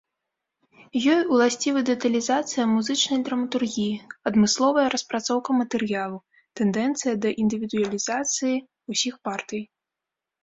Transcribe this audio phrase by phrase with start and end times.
[1.15, 6.17] Ёй уласцівы дэталізацыя музычнай драматургіі, адмысловая распрацоўка матэрыялу,
[6.61, 8.55] тэндэнцыя да індывідуалізацыі
[8.95, 9.63] ўсіх партый.